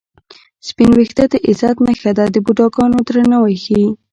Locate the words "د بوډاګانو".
2.33-2.97